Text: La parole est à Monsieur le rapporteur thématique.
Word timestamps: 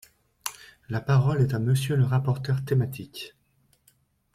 La 0.89 0.99
parole 0.99 1.43
est 1.43 1.53
à 1.53 1.59
Monsieur 1.59 1.95
le 1.95 2.05
rapporteur 2.05 2.65
thématique. 2.65 3.35